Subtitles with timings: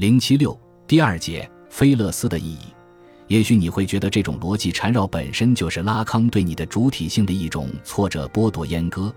[0.00, 2.72] 零七六第二节菲勒斯的意义。
[3.26, 9.14] 也许你会觉得这种逻辑缠绕本身就是拉康对你的主体性的一种挫折、剥夺、阉割。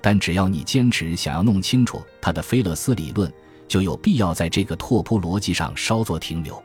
[0.00, 3.32] 但只要你坚持想要弄清楚他的菲勒斯理论，
[3.68, 6.60] 就有必要在这个拓扑逻辑上稍作停留。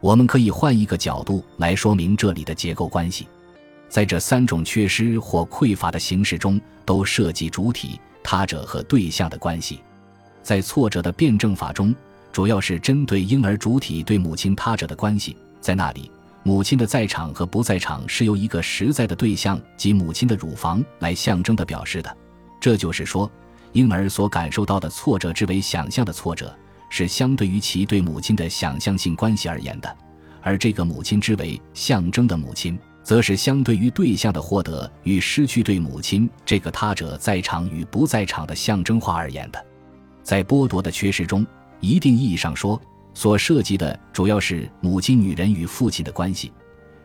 [0.00, 3.28] 我们可以换一个角度来说明这里的结构关系。
[3.90, 9.80] 在这三种缺失或匮乏的形式中，都涉及主体、他者和对象的关系。
[10.42, 11.94] 在挫折的辩证法中，
[12.32, 16.10] 主要是针对婴儿主体对母亲他者的关系，在那里。
[16.44, 22.16] 母亲的在场和不在场是由一个实在的对象及母亲的乳房来象征的表示的，
[22.58, 23.30] 这就是说，
[23.72, 26.52] 婴儿所感受到的挫折之为想象的挫折，
[26.88, 29.88] 是相对于其对母亲的想象性关系而言的；
[30.40, 39.64] 而这个母亲之为象征的母亲，则是相对于对象的获得与失去对母亲这个他者在场与不在场的象征化而言的。
[40.24, 41.46] 在剥夺的缺失中，
[41.82, 42.80] 一定意义上说。
[43.14, 46.50] 所涉及的主要是母亲女人与父亲的关系，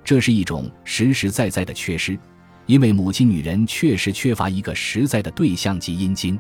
[0.06, 2.18] 这是一种实实在在的缺失，
[2.66, 6.40] 因为母亲女人确实缺乏一个实在的对象及阴茎。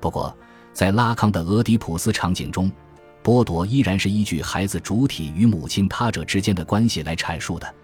[0.00, 0.36] 不过，
[0.72, 2.68] 在拉康的俄狄浦斯场景中，
[3.22, 7.74] 剥夺依然是依据孩子主体与母亲他者之间的关系来阐述的。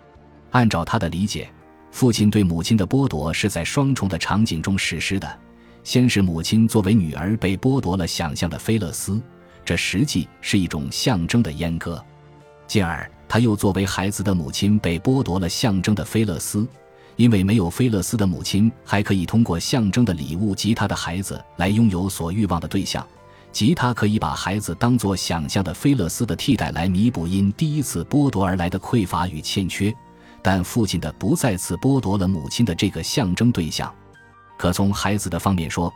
[0.50, 1.48] 按照他的理解，
[1.92, 5.38] 父亲对母亲的剥夺是在双重的场景中实施的：
[5.84, 9.22] 先是母亲作为女儿被剥夺了想象的菲勒斯。
[9.64, 12.02] 这实际是一种象征的阉割，
[12.66, 16.66] 进而他又作为孩子的母亲被剥夺了象征的菲勒斯，
[17.16, 23.06] 因为没有菲勒斯的母亲还可以通过象征的礼物及他的孩子来拥有所欲望的对象，
[23.52, 29.94] 即他可以把孩子当作想象的菲勒斯的替代来弥补因第一次剥夺而来的匮乏与欠缺，
[30.42, 33.94] 但父亲的不再次剥夺了母亲的这个象征对象，
[34.58, 35.92] 可从孩子的方面说。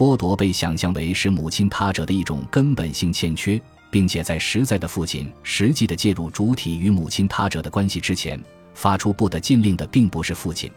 [0.00, 8.42] 剥夺被想象为是母亲他者的一种根本性欠缺，并且在实在的父亲实际的介入主体与母亲他者的关系之前，
[8.72, 10.72] 发出不得禁令的并不是父亲，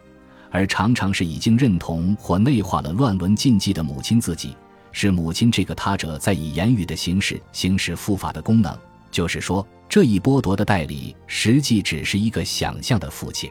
[0.51, 4.57] 而常常是已经认同或内化了乱伦禁忌的母亲自己，
[4.91, 8.77] 是母亲这个他者在以言语的形式行使父法的功能。
[9.09, 13.49] 就是说，这一剥夺的代理实际只是一个想象的父亲。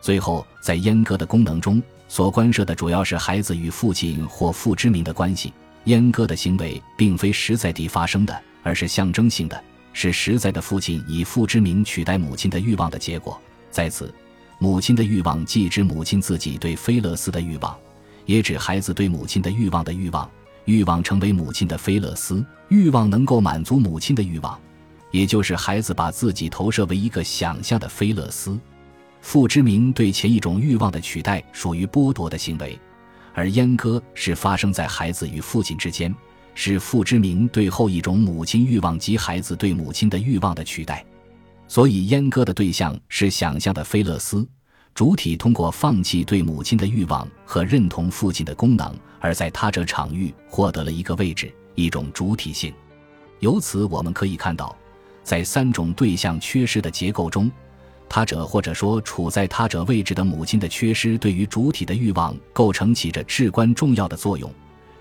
[0.00, 1.80] 最后，在阉割的功能中。
[2.08, 5.52] 所关涉的主要是孩子与父亲或父之名的关系。
[5.86, 9.62] 阉割的行为并非实在地发生的，而是象征性的，
[9.92, 13.40] 是实在的父亲以父之名取代母亲的欲望的结果。
[13.70, 14.12] 在此，
[14.58, 17.76] 母亲的欲望既指母亲自己对菲勒斯的欲望，
[18.24, 20.28] 也指孩子对母亲的欲望的欲望。
[20.64, 24.58] 欲望成为母亲的菲勒斯，欲望能够满足母亲的欲望，
[25.12, 28.58] 也就是孩子把自己投射为一个想象的菲勒斯。
[29.26, 32.78] 父之名对前一种欲望的取代属于剥夺的行为，
[33.34, 36.14] 而阉割是发生在孩子与父亲之间，
[36.54, 41.04] 是父之名对后一种母亲欲望及孩子对母亲的欲望的取代。
[41.66, 44.46] 所以，阉割的对象是想象的菲勒斯，
[44.94, 52.72] 主体通过放弃对母亲的欲望和认同父亲的功能，而在他者场域获得了一个位置，一种主体性。
[53.40, 54.76] 由此，我们可以看到，
[55.24, 57.50] 在三种对象缺失的结构中。
[58.08, 64.50] 他者或者说处在他者位置的母亲的缺失，对于主体的欲望构成起着至关重要的作用。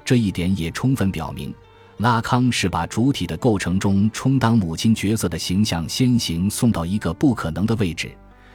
[0.03, 1.53] 这一点也充分表明，
[1.97, 8.11] 拉康是把主体的构成中充当母亲角色的形象先行送到一个不可能的位置，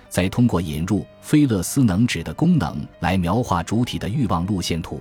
[0.09, 5.01] 再通过引入菲勒斯能指的功能来描画主体的欲望路线图。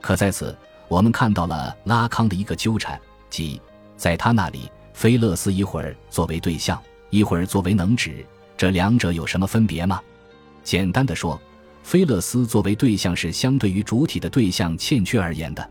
[0.00, 0.56] 可在此，
[0.88, 3.00] 我们看到了拉康的一个纠缠，
[3.30, 3.60] 即
[3.96, 8.26] 在他那里，菲勒斯一会儿作为对象，一会儿作为能指。
[8.62, 10.00] 这两者有什么分别吗？
[10.62, 11.42] 简单的说，
[11.82, 15.68] 菲勒斯作为对象是相对于主体的对象欠缺而言的。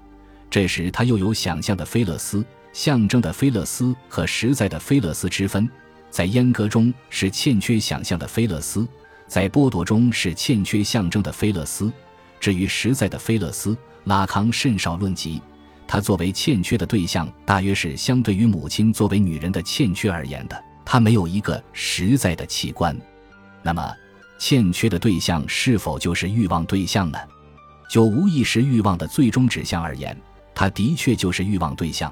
[0.49, 2.43] 这时他又有想象的菲勒斯、
[2.73, 5.69] 象征的菲勒斯和实在的菲勒斯之分。
[6.09, 8.85] 在阉割中是欠缺想象的菲勒斯，
[9.25, 11.89] 在剥夺中是欠缺象征的菲勒斯。
[12.41, 13.73] 至于实在的菲勒斯，
[14.03, 15.41] 拉康甚少论及。
[15.87, 20.61] 他作为欠缺的对象，大约是相对于母亲作为女人的欠缺而言的。
[20.83, 22.95] 他没有一个实在的器官，
[23.61, 23.93] 那么
[24.39, 27.17] 欠缺的对象是否就是欲望对象呢？
[27.89, 30.19] 就无意识欲望的最终指向而言，
[30.55, 32.09] 它的确就是欲望对象；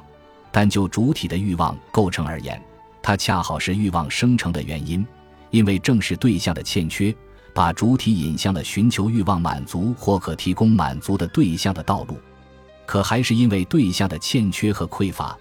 [0.52, 2.62] 但就主体的欲望构成而言，
[3.02, 5.06] 它恰好是欲望生成的原因，
[5.52, 7.16] 因为正是对象的欠缺，
[7.54, 12.18] 把主体引向了寻求欲望满足或可提供满足的对象的道路。
[12.86, 15.38] 可还是因为对象的欠缺和匮乏，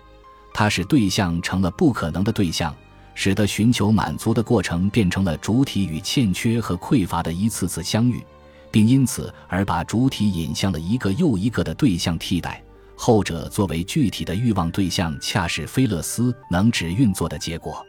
[0.54, 2.74] 它使对象成了不可能的对象。
[3.20, 8.24] 使得寻求满足的过程变成了主体与欠缺和匮乏的一次次相遇，
[8.70, 12.62] 并因此而把主体引向了一个又一个的对象替代，
[12.94, 17.84] 后者作为具体的欲望对象，恰是菲勒斯能指运作的结果。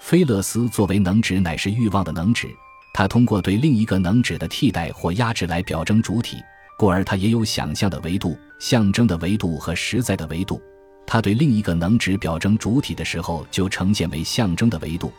[0.00, 2.46] 菲勒斯作为能指，乃是欲望的能指，
[2.94, 6.36] 它通过对另一个能指的替代或压制来表征主体，
[6.78, 10.62] 故而它也有想象的维度、象征的维度和实在的维度。
[11.12, 15.12] 它对另一个能指表征主体的时候，就呈现为象征的维度，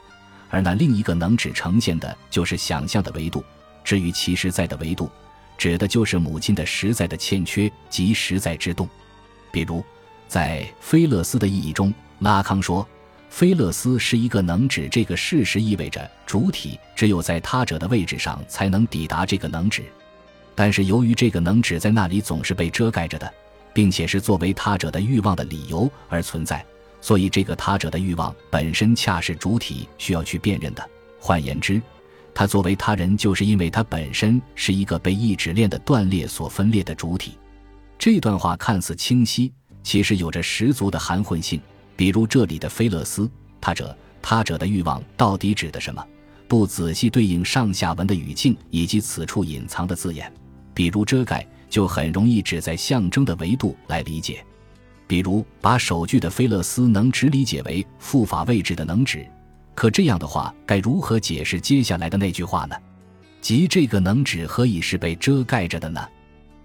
[0.49, 3.43] 而那另一个能指呈现的就是想象的维度。
[3.83, 5.11] 至于其实在的维度，
[5.57, 8.87] 指的就是母亲的实在的欠缺及实在之动。
[9.51, 9.83] 比如，
[10.29, 12.87] 在菲勒斯的意义中，拉康说。
[13.29, 19.83] 菲勒斯是一个能指，这个事实意味着主体只有在他者的位置上才能抵达这个能指。
[20.55, 23.33] 但是由于这个能指在那里总是被遮盖着的，
[23.73, 26.65] 并且是作为他者的欲望的理由而存在，
[26.99, 30.89] 所以这个他者的欲望本身恰是主体需要去辨认的。
[31.19, 31.81] 换言之，
[32.33, 37.37] 他作为他人，就是因为他本身是一个被意志链的断裂所分裂的主体。
[37.99, 39.51] 这段话看似清晰，
[39.83, 41.61] 其实有着十足的含混性。
[41.95, 43.29] 比如这里的菲勒斯，
[43.59, 46.03] 他者他者的欲望到底指的什么？
[46.47, 50.33] 不仔细对应上下文的语境以及此处隐藏的字眼，
[50.73, 54.45] 比如遮盖，就很容易只在象征的维度来理解。
[55.07, 59.25] 比如把首句的菲勒斯能指理解为复法位置的能指，
[59.73, 62.75] 可这样的话该如何解释接下来的那句话呢？
[63.41, 65.99] 即这个能指何以是被遮盖着的呢？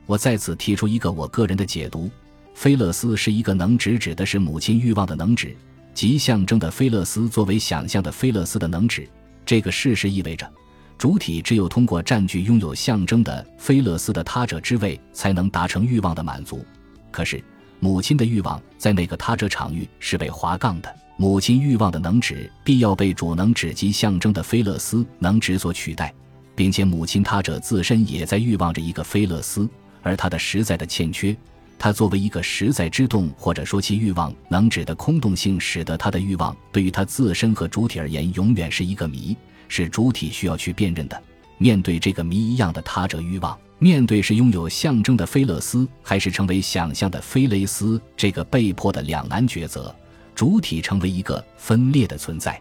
[0.05, 2.11] 我在此提出一个我个人的解读。
[2.55, 5.55] 菲勒斯是一个能指，指的是母亲欲望的能指，
[5.93, 9.08] 即象征的菲勒斯作为想象的菲勒斯的能指。
[9.44, 10.50] 这个事实意味着，
[10.98, 16.64] 主体只有通过占据拥有象征的菲勒斯的他者之位，才能达成欲望的满足。
[17.10, 17.43] 可是，
[17.81, 26.12] 母亲的欲望在那个他者场域是被划杠的，母亲欲望的能指必要被主能指及象征的菲勒斯能指所取代，
[26.54, 29.69] 并且母亲他者自身也在欲望着一个菲勒斯，
[30.02, 31.37] 而他的实在的欠缺。
[31.78, 39.37] 他作为一个实在之动，或者说其欲望能指的空洞性，使得他的欲望对于他自身和主体而言，永远是一个谜，
[39.69, 41.23] 是主体需要去辨认的。
[41.59, 49.95] 面对这个谜一样的他者欲望，面对是拥有象征的菲勒斯，还是成为想象的菲雷斯，这个被迫的两难抉择，
[50.35, 52.61] 主体成为一个分裂的存在。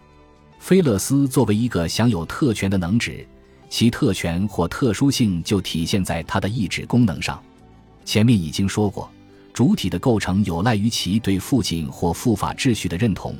[0.59, 3.27] 菲勒斯作为一个享有特权的能指，
[3.69, 7.41] 其特权或特殊性就体现在它的意志功能上。
[8.05, 9.11] 前面已经说过，
[9.53, 13.35] 主体的构成有赖于其对父亲或父法秩序的认同。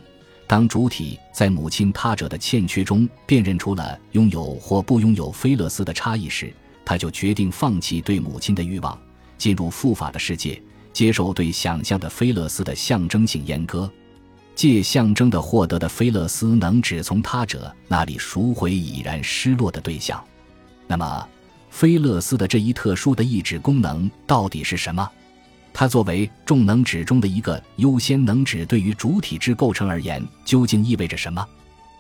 [0.48, 6.54] 当主体在母亲他者的欠缺中辨认出了拥有或不拥有菲勒斯的差异时，
[6.86, 8.98] 他就决定放弃对母亲的欲望，
[9.38, 10.62] 进入父法的世界，
[10.94, 13.90] 接受对想象的菲勒斯的象征性阉割，
[14.54, 20.24] 借象征的获得的菲勒斯能只从他者那里赎回已然失落的对象。
[20.88, 21.28] 那么。
[21.72, 25.12] 菲勒斯的这一特殊的意志功能到底是什么？
[25.78, 31.46] 它作为众能指中的一个优先能指，对于主体之构成而言，究竟意味着什么？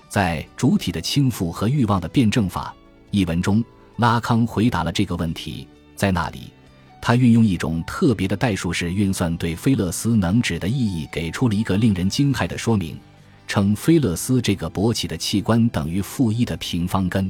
[0.07, 2.73] 在主体的倾覆和欲望的辩证法
[3.11, 3.61] 一文中，
[3.97, 5.67] 拉康回答了这个问题。
[5.93, 6.53] 在那里，
[7.01, 12.97] 他运用一种特别的代数式运算，对菲勒斯能指的意义给出了一个令人惊骇的说明，
[13.45, 17.29] 称菲勒斯这个勃起的器官等于负一的平方根。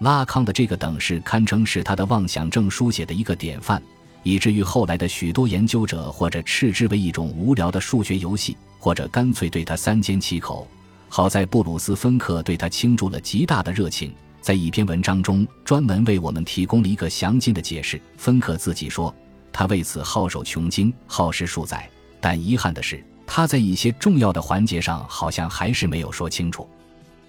[0.00, 3.80] 拉康的这个等式堪称是他的妄想症书写的一个典范，
[4.22, 10.66] 以至于后来的许多研究者或者斥之为一种无聊的数学游戏，或者干脆对他三缄其口。
[11.08, 18.00] 好在布鲁斯芬克对他倾注了极大的热情，在一篇文章中专门为我们提供了一个详尽的解释。
[18.16, 19.14] 芬克自己说，
[19.52, 21.88] 他为此耗手穷经，耗时数载，
[22.20, 26.68] 但遗憾的是，他在一些重要的环节上好像还是没有说清楚。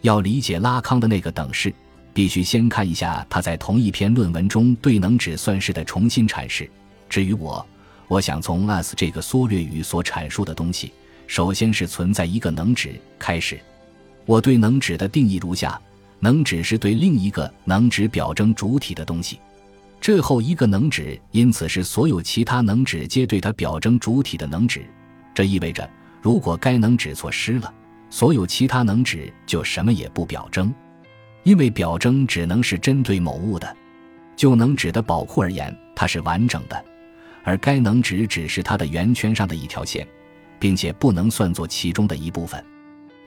[0.01, 1.73] 要理解拉康的那个等式。
[2.11, 6.69] 必须先看一下他在同一篇论文中对能指算式的重新阐释。
[7.09, 7.65] 至于我，
[8.07, 10.93] 我想从 as 这个缩略语所阐述的东西，
[11.27, 13.59] 首先是存在一个能指开始。
[14.25, 15.79] 我对能指的定义如下：
[16.19, 19.39] 能指是对另一个能指表征主体的东西。
[19.99, 24.85] 这后一个能指，因此是所有其他能指皆对它表征主体的能指。
[25.33, 25.89] 这意味着，
[26.21, 27.73] 如果该能指错失了，
[28.09, 30.73] 所有其他能指就什么也不表征。
[31.43, 33.75] 因为表征只能是针对某物的，
[34.35, 36.85] 就能指的宝库而言，它是完整的，
[37.43, 40.07] 而该能指只是它的圆圈上的一条线，
[40.59, 42.63] 并且不能算作其中的一部分。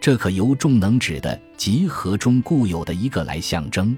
[0.00, 3.96] 这可由众能指的集合中固有的一个来象征，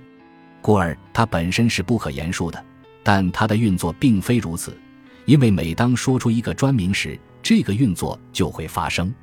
[0.61, 2.65] 故而它本身是不可言述的。
[3.03, 4.77] 但它的运作并非如此，
[5.25, 9.15] 因为每当说出一个专名时，这个运作就会发生。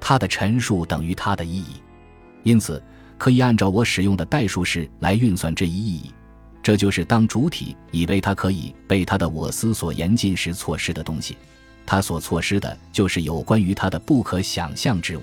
[0.00, 1.82] 它的陈述等于它的意义，
[2.42, 2.82] 因此。
[3.18, 6.12] 可以按照我使用的代数式来运算这一意义，
[6.68, 11.34] 这就是当主体以为它可以被它的我思所严禁时错失的东西。
[11.86, 15.22] 它所错失的就是有关于它的不可想象之物。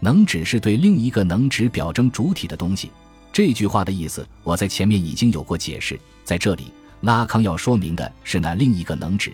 [0.00, 2.90] 能指是对另一个能指表征主体的东西。
[3.34, 6.00] 这句话的意思，我在前面已经有过解释。
[6.24, 9.30] 在这里，拉康要说明的是那另一个能指，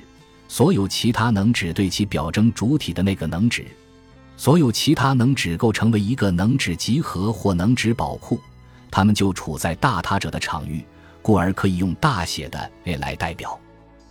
[0.48, 3.64] 所有其他能指对其表征主体的那个能指，
[4.36, 8.40] 所有其他能指构成为一个能指集合或能指宝库，
[8.90, 10.84] 它们就处在大他者的场域，
[11.22, 13.58] 故而可以用大写的 A 来代表。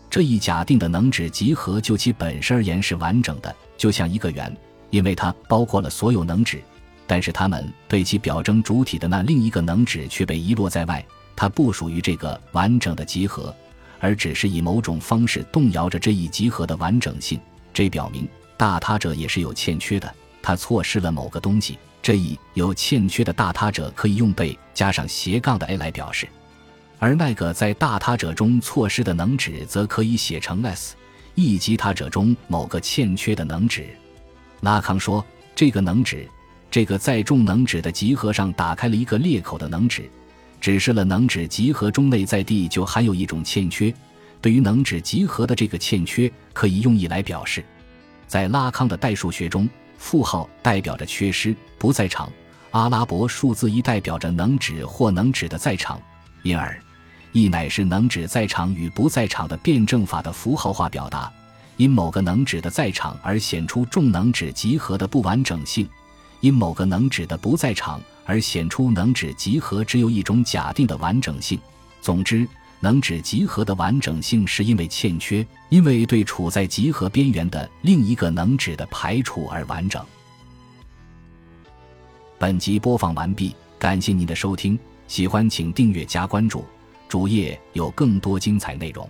[0.09, 4.55] 这一假定的能指集合就其本身而言是完整的，就像一个圆，
[4.89, 6.61] 因为它包括了所有能指。
[7.05, 13.53] 但是它们对其表征主体的那另一个能指却被遗落在外，它不属于这个完整的集合，
[13.99, 17.39] 而只是以某种方式动摇着这一集合的完整性。
[17.73, 21.77] 这表明大他者也是有欠缺的，他错失了某个东西。
[22.01, 26.27] 这一有欠缺的大他者可以用被加上斜杠的 a 来表示。
[26.99, 30.95] 而那个在大他者中错失的能指，则可以写成 s，
[31.35, 33.85] 一级他者中某个欠缺的能指。
[34.61, 35.23] 拉康说，
[35.55, 36.27] 这个能指，
[36.71, 40.09] 这个在众能指的集合上打开了一个裂口的能指，
[40.59, 43.93] 指示了能指集合中内在地就含有一种欠缺。
[44.41, 47.63] 对于能指集合的这个欠缺，可以用一来表示。
[48.27, 52.27] 在拉康的代数学中，负号代表着缺失、不在场；
[52.71, 56.01] 阿拉伯数字一代表着能指或能指的在场，
[56.41, 56.77] 因而。
[57.31, 61.31] 亦乃是能指在场与不在场的辩证法的符号化表达，
[61.75, 65.87] 因某个能指的在场而显出众能指集合的不完整性，
[66.39, 71.59] 因某个能指的不在场而显出能指集合只有一种假定的完整性。
[72.01, 72.47] 总之，
[72.79, 80.03] 能指集合的完整性是因为欠缺，因为对处在集合边缘的另一个能指的排除而完整。
[82.39, 86.63] 本集播放完毕，感谢您的收听，喜欢请订阅加关注。
[87.07, 89.07] 主页有更多精彩内容。